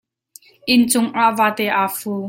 [0.73, 2.11] Inn cungah vate aa fu.